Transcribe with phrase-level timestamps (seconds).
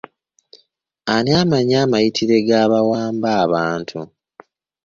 [1.13, 3.99] Ani amanyi amayitire g'abawamba abantu?